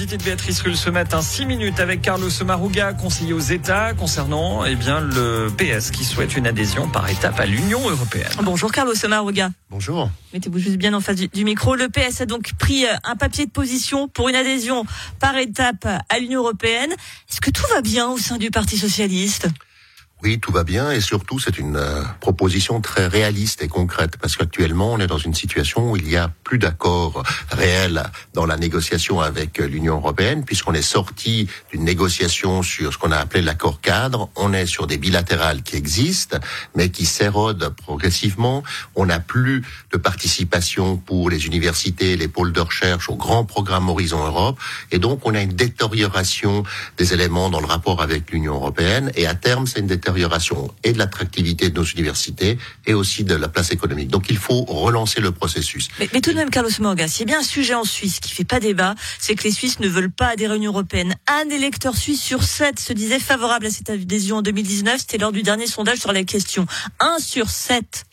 [0.00, 4.64] L'invité de Béatrice Rulle ce matin, 6 minutes avec Carlos Maruga, conseiller aux États concernant
[4.64, 8.32] eh bien, le PS qui souhaite une adhésion par étape à l'Union européenne.
[8.42, 9.50] Bonjour Carlos Maruga.
[9.68, 10.10] Bonjour.
[10.32, 11.74] Mettez-vous juste bien en face du, micro.
[11.74, 14.86] Le PS a donc pris euh, un papier de position pour une adhésion
[15.18, 16.92] par étape à l'Union européenne.
[17.30, 19.48] Est-ce que tout va bien au sein du Parti socialiste?
[20.22, 24.36] Oui, tout va bien et surtout c'est une euh, proposition très réaliste et concrète parce
[24.36, 28.02] qu'actuellement on est dans une situation où il y a plus d'accord réel
[28.34, 33.16] dans la négociation avec l'Union européenne puisqu'on est sorti d'une négociation sur ce qu'on a
[33.16, 36.38] appelé l'accord cadre, on est sur des bilatérales qui existent
[36.74, 38.62] mais qui s'érodent progressivement,
[38.96, 43.88] on n'a plus de participation pour les universités, les pôles de recherche au grand programme
[43.88, 44.58] Horizon Europe
[44.90, 46.62] et donc on a une détérioration
[46.98, 50.09] des éléments dans le rapport avec l'Union européenne et à terme c'est une détérioration
[50.84, 54.08] et de l'attractivité de nos universités et aussi de la place économique.
[54.08, 55.88] Donc il faut relancer le processus.
[55.98, 58.32] Mais, tout de même, Carlos Morga, s'il y a bien un sujet en Suisse qui
[58.32, 61.14] fait pas débat, c'est que les Suisses ne veulent pas adhérer à l'Union européenne.
[61.26, 64.98] Un électeur suisse sur sept se disait favorable à cette adhésion en 2019.
[65.00, 66.66] C'était lors du dernier sondage sur la question.
[66.98, 68.04] Un sur sept.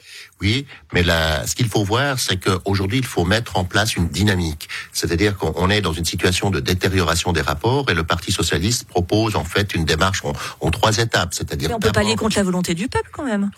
[0.41, 4.07] Oui, mais là, ce qu'il faut voir, c'est qu'aujourd'hui, il faut mettre en place une
[4.07, 4.69] dynamique.
[4.93, 9.35] C'est-à-dire qu'on est dans une situation de détérioration des rapports et le Parti socialiste propose
[9.35, 10.23] en fait une démarche
[10.59, 11.33] en, trois étapes.
[11.33, 13.49] C'est-à-dire on peut pas aller contre la volonté du peuple quand même.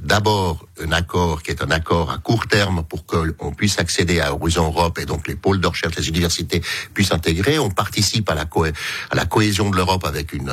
[0.00, 4.34] D'abord, un accord qui est un accord à court terme pour qu'on puisse accéder à
[4.34, 6.60] Horizon Europe et donc les pôles de recherche, les universités
[6.92, 7.58] puissent intégrer.
[7.58, 10.52] On participe à la, cohésion de l'Europe avec une,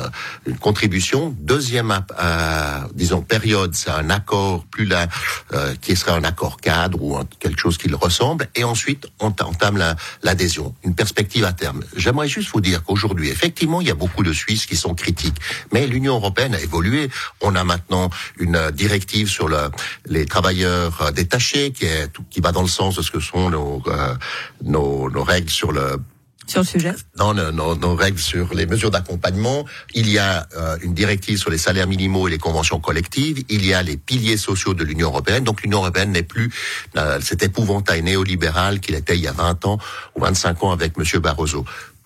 [0.60, 1.34] contribution.
[1.40, 5.08] Deuxième, euh, disons, période, c'est un accord plus là.
[5.52, 9.06] Euh, euh, qui serait un accord cadre ou quelque chose qui le ressemble, et ensuite
[9.20, 11.82] on entame l'adhésion, une perspective à terme.
[11.96, 15.36] J'aimerais juste vous dire qu'aujourd'hui, effectivement, il y a beaucoup de Suisses qui sont critiques,
[15.72, 17.08] mais l'Union européenne a évolué.
[17.40, 19.70] On a maintenant une directive sur le,
[20.14, 23.50] les travailleurs euh, détachés qui, est, qui va dans le sens de ce que sont
[23.50, 24.14] nos, euh,
[24.62, 25.98] nos, nos règles sur le
[26.46, 30.76] sur le sujet Dans nos, nos, règles sur les mesures d'accompagnement, il y a euh,
[30.82, 34.36] une directive sur les salaires minimaux et les conventions collectives, il y a les piliers
[34.36, 35.44] sociaux de l'Union européenne.
[35.44, 36.52] Donc l'Union européenne n'est plus
[36.96, 39.78] euh, cet épouvantail néolibéral qu'il était il y a 20 ans
[40.16, 41.20] ou 25 ans avec M.
[41.20, 41.64] Barroso.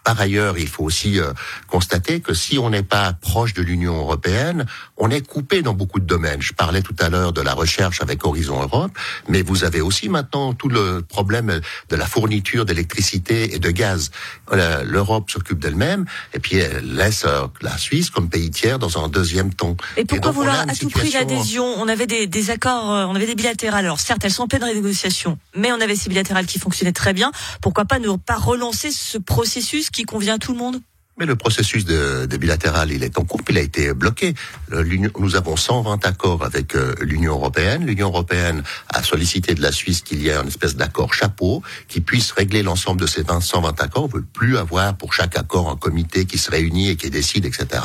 [0.08, 1.34] Par ailleurs, il faut aussi euh,
[1.66, 4.64] constater que si on n'est pas proche de l'Union européenne,
[4.96, 6.40] on est coupé dans beaucoup de domaines.
[6.40, 8.90] Je parlais tout à l'heure de la recherche avec Horizon Europe,
[9.28, 11.60] mais vous avez aussi maintenant tout le problème
[11.90, 14.10] de la fourniture d'électricité et de gaz.
[14.50, 19.08] L'Europe s'occupe d'elle-même et puis elle laisse euh, la Suisse comme pays tiers dans un
[19.08, 19.76] deuxième temps.
[19.98, 21.66] Et pourquoi vouloir à tout prix l'adhésion?
[21.66, 23.84] On avait des, des, accords, euh, on avait des bilatérales.
[23.84, 27.12] Alors certes, elles sont en pleine négociation, mais on avait ces bilatérales qui fonctionnaient très
[27.12, 27.30] bien.
[27.60, 30.80] Pourquoi pas ne pas relancer ce processus qui convient à tout le monde
[31.18, 34.34] mais le processus de, de, bilatéral, il est en cours, il a été bloqué.
[35.18, 37.86] Nous avons 120 accords avec euh, l'Union européenne.
[37.86, 42.00] L'Union européenne a sollicité de la Suisse qu'il y ait une espèce d'accord chapeau qui
[42.00, 44.04] puisse régler l'ensemble de ces 20, 120 accords.
[44.04, 47.10] On ne veut plus avoir pour chaque accord un comité qui se réunit et qui
[47.10, 47.82] décide, etc.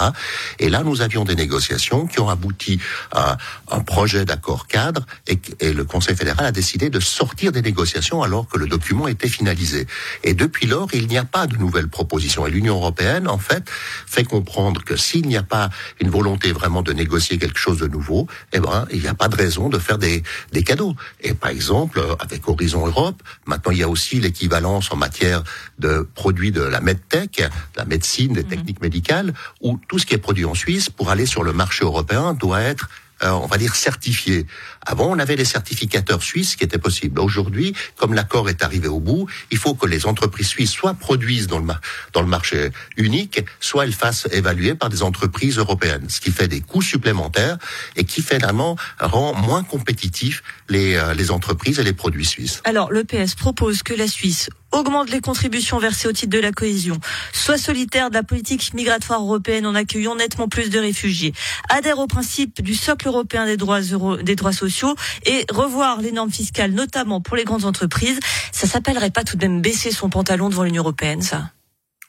[0.59, 2.79] Et là, nous avions des négociations qui ont abouti
[3.11, 3.37] à
[3.71, 8.21] un projet d'accord cadre et, et le Conseil fédéral a décidé de sortir des négociations
[8.21, 9.87] alors que le document était finalisé.
[10.23, 12.45] Et depuis lors, il n'y a pas de nouvelles propositions.
[12.45, 15.69] Et l'Union européenne en fait, fait comprendre que s'il n'y a pas
[15.99, 19.27] une volonté vraiment de négocier quelque chose de nouveau, eh ben, il n'y a pas
[19.27, 20.95] de raison de faire des, des cadeaux.
[21.21, 25.43] Et par exemple, avec Horizon Europe, maintenant il y a aussi l'équivalence en matière
[25.79, 27.43] de produits de la medtech,
[27.75, 28.49] la médecine, des mhm.
[28.49, 31.83] techniques médicales, où tout ce qui est produit en Suisse, pour aller sur le marché
[31.83, 32.89] européen, doit être
[33.23, 34.45] euh, on va dire certifié.
[34.85, 37.19] Avant, on avait des certificateurs suisses qui étaient possibles.
[37.19, 41.47] Aujourd'hui, comme l'accord est arrivé au bout, il faut que les entreprises suisses soit produisent
[41.47, 41.65] dans le,
[42.13, 46.47] dans le marché unique, soit elles fassent évaluer par des entreprises européennes, ce qui fait
[46.47, 47.57] des coûts supplémentaires
[47.95, 52.61] et qui finalement rend moins compétitifs les, euh, les entreprises et les produits suisses.
[52.65, 56.51] Alors, le PS propose que la Suisse augmente les contributions versées au titre de la
[56.51, 56.99] cohésion,
[57.31, 61.33] soit solitaire de la politique migratoire européenne en accueillant nettement plus de réfugiés,
[61.69, 64.95] adhère au principe du socle européen des droits, des droits sociaux
[65.25, 68.19] et revoir les normes fiscales, notamment pour les grandes entreprises.
[68.51, 71.51] Ça s'appellerait pas tout de même baisser son pantalon devant l'Union européenne, ça?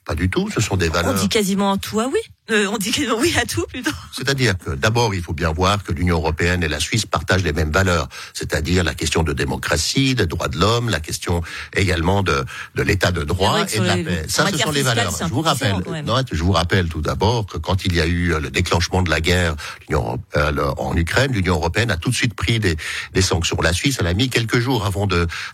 [0.05, 1.15] Pas du tout, ce sont des valeurs.
[1.15, 2.21] On dit quasiment tout ah oui?
[2.51, 3.91] Euh, on dit oui à tout plutôt.
[4.13, 7.55] C'est-à-dire que d'abord, il faut bien voir que l'Union européenne et la Suisse partagent les
[7.55, 11.43] mêmes valeurs, c'est-à-dire la question de démocratie, des droits de l'homme, la question
[11.75, 12.45] également de,
[12.75, 14.25] de l'état de droit et de la paix.
[14.29, 15.15] Ça, ce sont les valeurs.
[15.19, 18.39] Je vous rappelle, non, je vous rappelle tout d'abord que quand il y a eu
[18.39, 19.57] le déclenchement de la guerre
[19.91, 22.77] euh, en Ukraine, l'Union européenne a tout de suite pris des,
[23.15, 23.57] des sanctions.
[23.63, 25.07] La Suisse, elle a mis quelques jours avant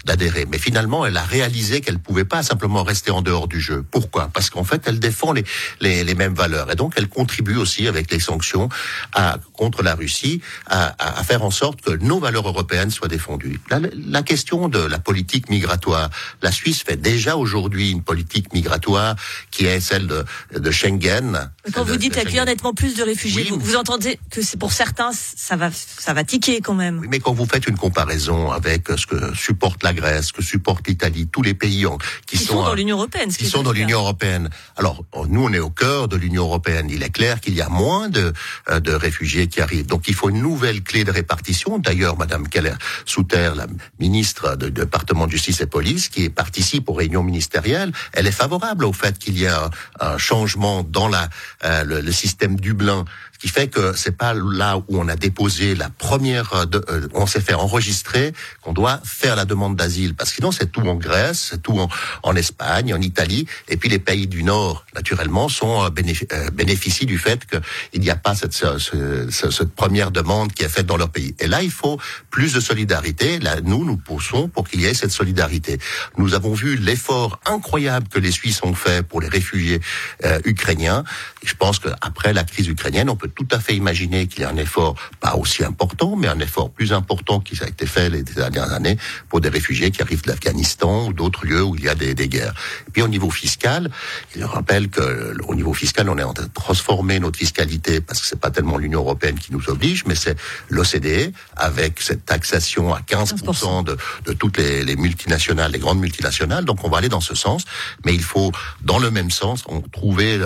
[0.05, 3.85] d'adhérer, mais finalement, elle a réalisé qu'elle pouvait pas simplement rester en dehors du jeu.
[3.89, 4.29] Pourquoi?
[4.33, 5.45] Parce qu'en fait, elle défend les,
[5.81, 6.69] les, les mêmes valeurs.
[6.73, 8.71] Et donc elle contribue aussi avec les sanctions
[9.13, 13.61] à, contre la Russie à, à, faire en sorte que nos valeurs européennes soient défendues.
[13.69, 16.09] La, la question de la politique migratoire,
[16.41, 19.15] la Suisse fait déjà aujourd'hui une politique migratoire
[19.51, 20.25] qui est celle de,
[20.59, 21.51] de Schengen.
[21.75, 25.11] Quand vous dites accueillir nettement plus de réfugiés, vous, vous, entendez que c'est pour certains
[25.13, 27.01] ça va ça va tiquer quand même.
[27.01, 30.43] Oui, mais quand vous faites une comparaison avec ce que supporte la Grèce, ce que
[30.43, 31.85] supporte l'Italie, tous les pays
[32.27, 34.49] qui, qui sont, dans l'Union européenne, qui sont dans l'Union européenne.
[34.77, 36.70] Alors nous on est au cœur de l'Union européenne.
[36.89, 38.33] Il est clair qu'il y a moins de
[38.69, 39.87] euh, de réfugiés qui arrivent.
[39.87, 41.79] Donc il faut une nouvelle clé de répartition.
[41.79, 42.75] D'ailleurs, Madame Keller
[43.05, 43.67] Souter, la
[43.99, 48.85] ministre du département de justice et police, qui participe aux réunions ministérielles, elle est favorable
[48.85, 49.71] au fait qu'il y ait un,
[50.01, 51.29] un, changement dans la
[51.65, 53.05] euh, le, le système Dublin
[53.41, 57.09] qui fait que c'est pas là où on a déposé la première, euh, de, euh,
[57.15, 60.83] on s'est fait enregistrer qu'on doit faire la demande d'asile, parce que sinon c'est tout
[60.83, 61.79] en Grèce, c'est tout
[62.23, 67.19] en, Espagne, en Italie, et puis les pays du Nord, naturellement, sont euh, bénéficient du
[67.19, 71.11] fait qu'il n'y a pas cette, cette, cette, première demande qui est faite dans leur
[71.11, 71.35] pays.
[71.39, 71.99] Et là, il faut
[72.31, 73.39] plus de solidarité.
[73.39, 75.79] Là, nous, nous poussons pour qu'il y ait cette solidarité.
[76.19, 79.81] Nous avons vu l'effort incroyable que les Suisses ont fait pour les réfugiés
[80.25, 81.05] euh, ukrainiens.
[81.43, 84.51] Je pense qu'après la crise ukrainienne, on peut tout à fait imaginer qu'il y a
[84.51, 88.23] un effort pas aussi important, mais un effort plus important qui a été fait les
[88.23, 88.97] dernières années
[89.29, 92.15] pour des réfugiés qui arrivent de l'Afghanistan ou d'autres lieux où il y a des,
[92.15, 92.55] des, guerres.
[92.89, 93.91] Et puis au niveau fiscal,
[94.37, 98.21] il rappelle que au niveau fiscal, on est en train de transformer notre fiscalité parce
[98.21, 100.37] que c'est pas tellement l'Union européenne qui nous oblige, mais c'est
[100.69, 103.97] l'OCDE avec cette taxation à 15% de,
[104.27, 106.65] de toutes les, les multinationales, les grandes multinationales.
[106.65, 107.65] Donc on va aller dans ce sens,
[108.05, 110.41] mais il faut dans le même sens on, trouver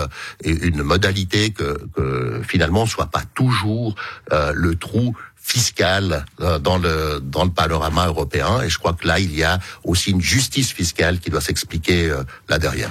[0.45, 3.95] une modalité que, que finalement soit pas toujours
[4.33, 8.63] euh, le trou fiscal euh, dans le dans le panorama européen.
[8.63, 12.09] Et je crois que là il y a aussi une justice fiscale qui doit s'expliquer
[12.11, 12.91] euh, là derrière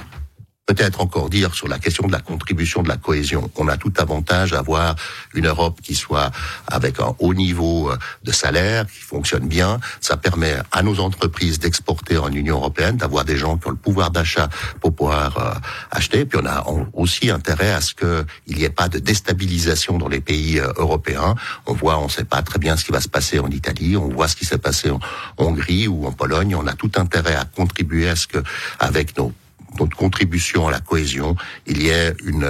[0.66, 3.50] peut-être encore dire sur la question de la contribution de la cohésion.
[3.56, 4.96] On a tout avantage à avoir
[5.34, 6.30] une Europe qui soit
[6.66, 9.78] avec un haut niveau euh, de salaire, qui fonctionne bien.
[10.00, 13.76] Ça permet à nos entreprises d'exporter en Union européenne, d'avoir des gens qui ont le
[13.76, 14.48] pouvoir d'achat
[14.80, 15.54] pour pouvoir euh,
[15.90, 16.24] acheter.
[16.24, 16.64] Puis on a
[16.94, 21.34] aussi intérêt à ce qu'il n'y ait pas de déstabilisation dans les pays euh, européens.
[21.66, 23.98] On voit, on ne sait pas très bien ce qui va se passer en Italie.
[23.98, 24.98] On voit ce qui s'est passé en
[25.36, 26.56] Hongrie ou en Pologne.
[26.56, 28.38] On a tout intérêt à contribuer à ce que,
[28.80, 29.32] avec nos
[29.80, 31.36] notre contribution à la cohésion,
[31.66, 32.48] il y ait une,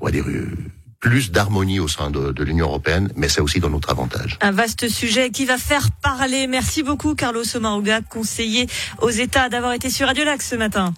[0.00, 0.24] on va dire,
[1.00, 4.38] plus d'harmonie au sein de, l'Union européenne, mais c'est aussi dans notre avantage.
[4.42, 6.46] Un vaste sujet qui va faire parler.
[6.46, 8.68] Merci beaucoup, Carlos Omaruga, conseiller
[9.00, 10.94] aux États, d'avoir été sur Radio Lac ce matin.